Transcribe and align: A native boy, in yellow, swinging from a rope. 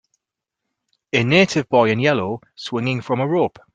A 1.13 1.23
native 1.23 1.69
boy, 1.69 1.91
in 1.91 1.99
yellow, 1.99 2.41
swinging 2.55 3.01
from 3.01 3.19
a 3.19 3.27
rope. 3.27 3.59